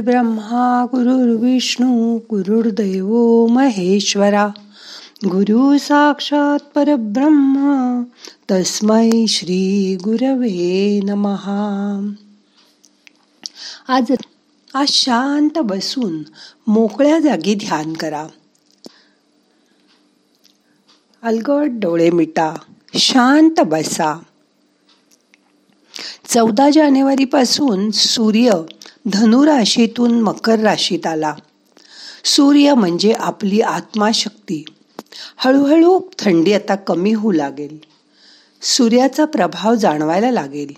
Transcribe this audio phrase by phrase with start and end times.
[0.00, 4.48] ब्रह्मा गुरुर्विष्णू गुरुर्दैव महेश्वरा.
[5.24, 8.02] गुरु साक्षात परब्रह्म
[8.50, 12.12] तस्मै श्री गुरवे नमहा
[13.88, 14.12] आज
[14.74, 16.22] आज शांत बसून
[16.66, 18.26] मोकळ्या जागी ध्यान करा.
[21.22, 22.54] अलगट डोळे मिटा
[22.94, 24.18] शांत बसा.
[26.28, 28.50] चौदा जानेवारीपासून सूर्य
[29.08, 31.34] धनुराशीतून मकर राशीत आला.
[32.24, 34.64] सूर्य म्हणजे आपली आत्माशक्ती.
[35.36, 37.78] हळूहळू थंडी आता कमी होऊ लागेल.
[38.62, 40.72] सूर्याचा प्रभाव जाणवायला लागेल.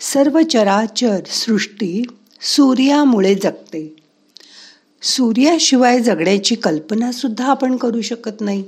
[0.00, 2.02] सर्व चराचर सृष्टी
[2.40, 3.96] सूर्यामुळे जगते.
[5.02, 8.64] सूर्याशिवाय जगण्याची कल्पना सुद्धा आपण करू शकत नाही.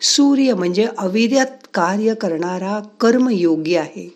[0.00, 4.14] सूर्य म्हणजे अविर्यात कार्य करणारा कर्मयोगी आहे.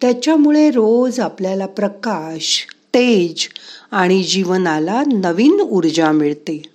[0.00, 3.48] त्याच्यामुळे रोज आपल्याला प्रकाश तेज
[3.90, 6.73] आणि जीवनाला नवीन ऊर्जा मिळते.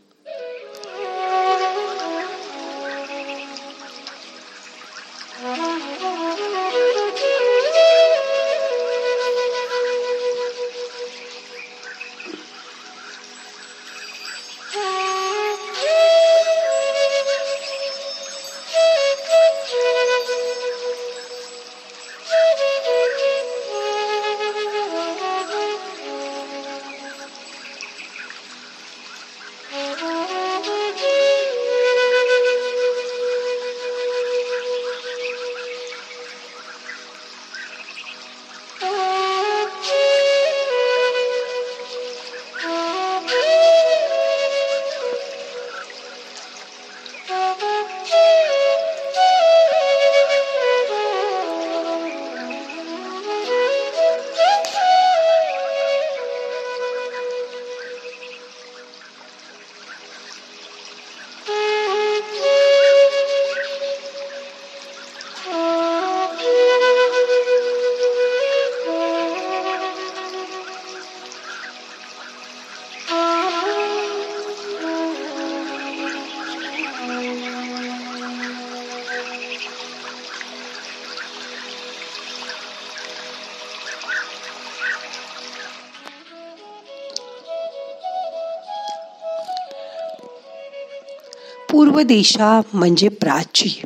[91.72, 93.82] पूर्व दिशा म्हणजे प्राची.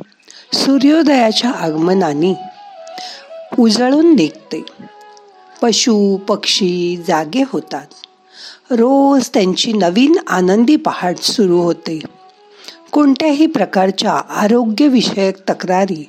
[0.52, 2.38] सूर्योदयाच्या आगमनाने
[3.58, 4.64] उजळून निघते.
[5.62, 7.86] पशु पक्षी जागे होतात.
[8.70, 12.00] रोज त्यांची नवीन आनंदी पहाट सुरू होते.
[12.92, 16.08] कोणत्याही प्रकारच्या आरोग्यविषयक तक्रारी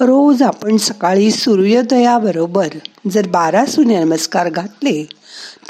[0.00, 2.68] रोज आपण सकाळी सूर्योदयाबरोबर
[3.10, 5.08] जर बारा सूर्यनमस्कार घातले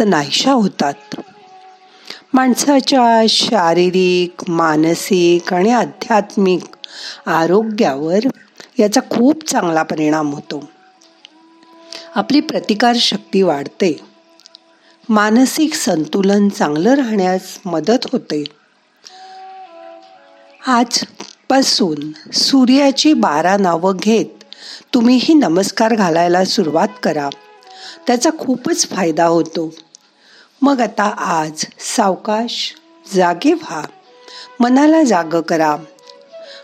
[0.01, 0.95] तर नाहीशा होतात.
[2.37, 6.63] माणसाच्या शारीरिक मानसिक आणि आध्यात्मिक
[7.29, 8.19] आरोग्यावर
[8.79, 10.65] याचा खूप चांगला परिणाम होतो.
[12.15, 14.01] आपली प्रतिकार शक्ती वाढते.
[15.09, 18.45] मानसिक संतुलन चांगलं राहण्यास मदत होते.
[20.67, 24.45] आजपासून सूर्याची बारा नावं घेत
[24.95, 27.29] तुम्हीही नमस्कार घालायला सुरुवात करा.
[28.07, 29.75] त्याचा खूपच फायदा होतो.
[30.63, 32.75] मग आता आज सावकाश
[33.15, 33.83] जागे व्हा.
[34.61, 35.77] मनाला जाग करा.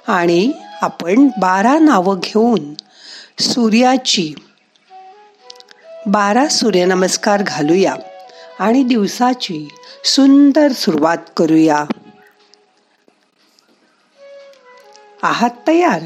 [0.08, 2.74] आणि आपण बारा नावं घेऊन
[3.40, 4.34] सूर्याची
[6.06, 7.94] बारा सूर्यनमस्कार घालूया
[8.58, 9.68] आणि दिवसाची
[10.04, 11.84] सुंदर सुरुवात करूया.
[15.22, 16.02] आहात तयार?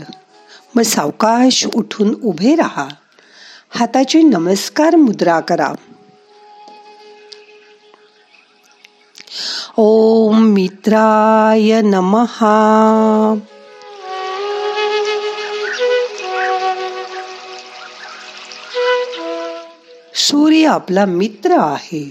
[0.74, 2.88] मग सावकाश उठून उभे राहा.
[3.70, 5.72] हाताची नमस्कार मुद्रा करा.
[9.78, 12.53] ओम मित्राय नमहा
[20.15, 22.03] सूर्य आपला मित्र आहे।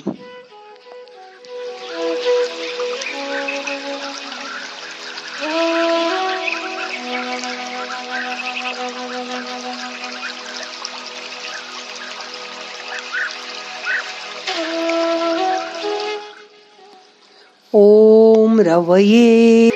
[17.78, 19.70] ओम रवये।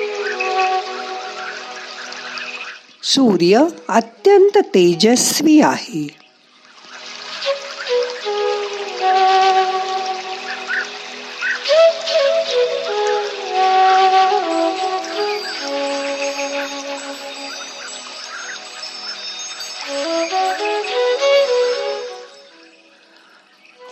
[3.02, 6.16] सूर्य अत्यंत तेजस्वी आहे.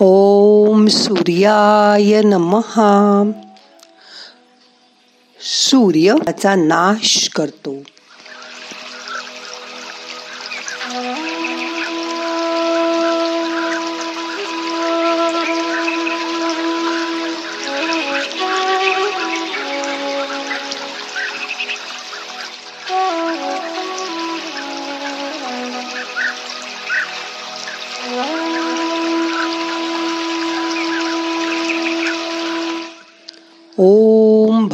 [0.01, 3.25] ओम सूर्याय नमहा
[5.51, 7.83] सूर्य त्याचा नाश करतो.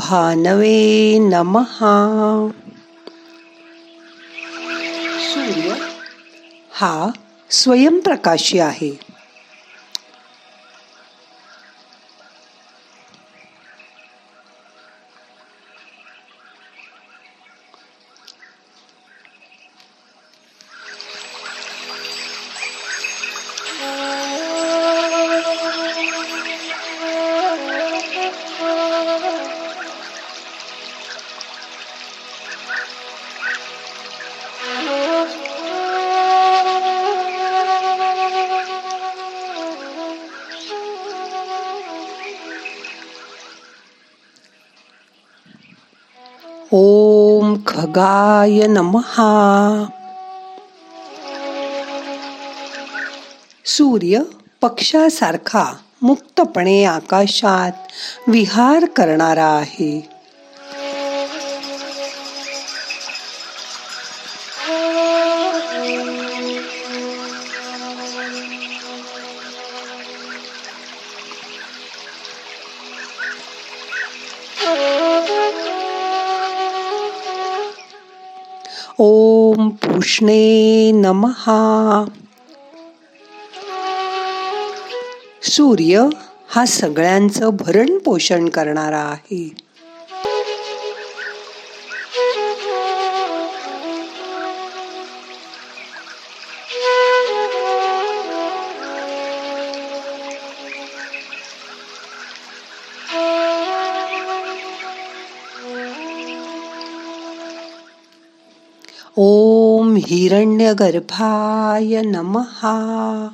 [0.08, 1.94] भानवे नमहा
[5.18, 5.76] सूर्य।
[6.72, 7.10] हा
[7.50, 9.03] स्वयंप्रकाशी आहे.
[46.76, 49.85] ओम खगाय नमहा
[53.65, 54.23] सूर्य
[54.61, 55.65] पक्षासारखा
[56.03, 57.73] मुक्तपणे आकाशात
[58.29, 60.13] विहार करणारा आहे.
[80.04, 82.04] कृष्णे नमहा
[85.42, 86.02] सूर्य
[86.48, 89.42] हा सगळ्यांचं भरण पोषण करणारा आहे
[110.06, 113.28] हिरण्यगर्भाय नमहा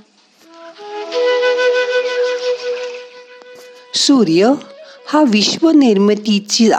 [3.95, 4.53] सूर्य
[5.07, 6.79] हा विश्वनिर्मितीचा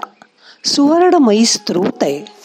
[0.66, 2.41] सुवर्णमयी स्त्रोत आहे.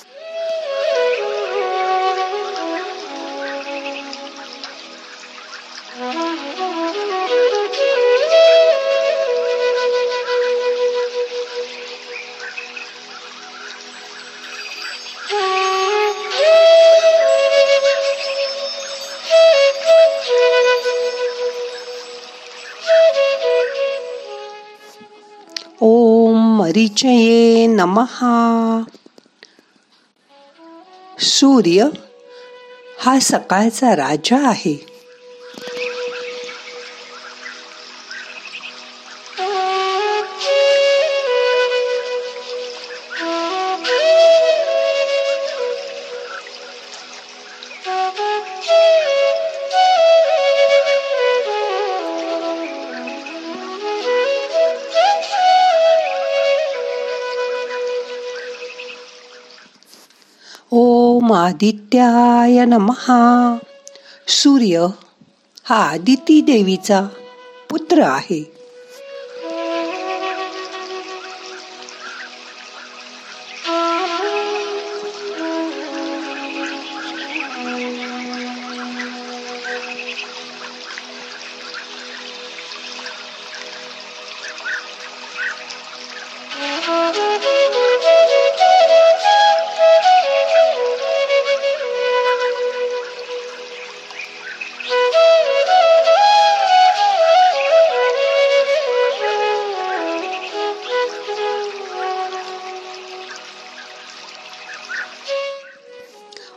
[25.82, 28.36] ओम मरीचये नमहा
[31.20, 31.88] सूर्य
[32.98, 34.95] हा सकाळचा राजा आहे.
[61.34, 63.58] आदित्याय नमहा
[64.28, 64.86] सूर्य
[65.64, 67.02] हा आदिती देवीचा
[67.70, 68.55] पुत्र आहे.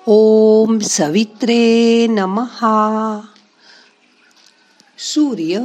[0.08, 3.22] ओम सवित्रे नमहा
[4.98, 5.63] सूर्य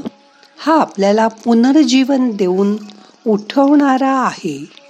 [0.59, 2.77] हा आपल्याला पुनर्जीवन देऊन
[3.27, 4.84] उठवणारा आहे.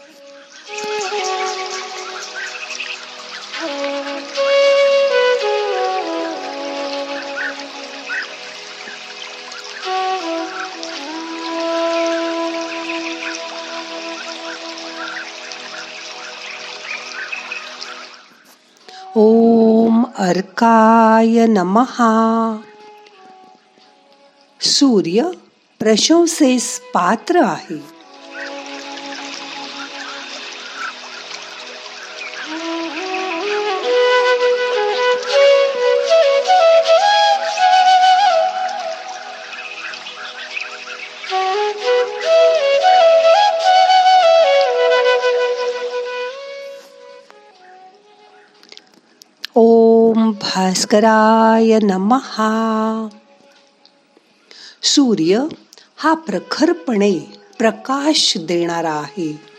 [19.16, 22.12] ओम अर्काय नमहा
[24.60, 25.30] सूर्य
[25.80, 27.93] प्रशंसेस पात्र आहे।
[50.42, 52.50] भास्कराय नमहा
[54.82, 55.46] सूर्य
[55.96, 57.12] हा प्रखरपणे
[57.58, 59.53] प्रकाश देणारा आहे.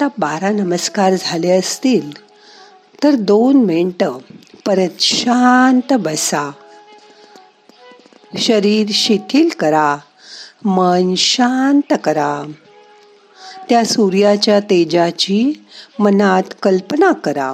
[0.00, 2.16] आता बारा नमस्कार झाले असतील
[3.02, 4.12] तर दोन मिनटं
[4.66, 6.52] परत शांत बसा.
[8.38, 9.96] शरीर शिथिल करा
[10.64, 12.52] मन शांत करा.
[13.68, 15.64] त्या सूर्याच्या तेजाची
[15.98, 17.52] मनात कल्पना करा.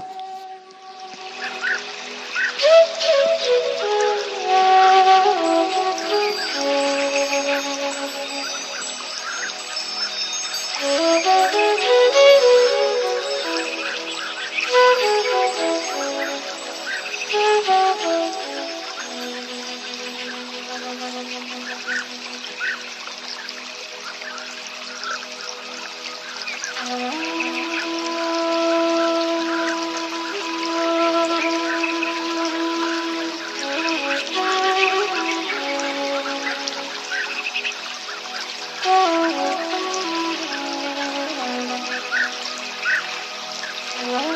[44.06, 44.35] Whoa.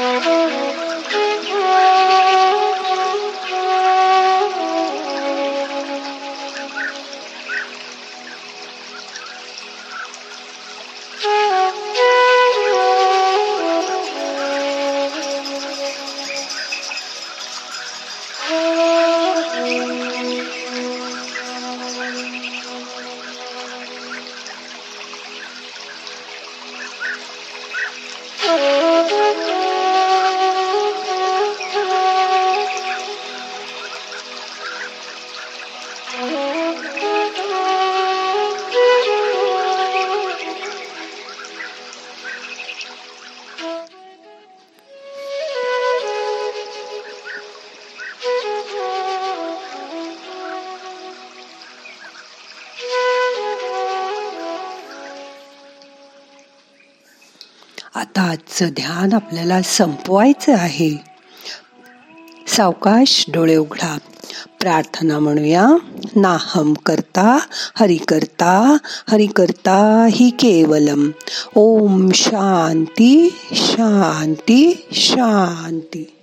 [0.00, 0.28] Oh.
[57.98, 60.96] आता आजचं ध्यान आपल्याला संपवायचं आहे.
[62.46, 63.98] सावकाश डोळे उघडा.
[64.60, 65.66] प्रार्थना म्हणूया.
[66.16, 67.38] नाहम करता
[67.74, 68.76] हरि करता
[69.10, 71.10] हरि करता ही केवलम.
[71.54, 76.17] ओम शांती शांती शांती.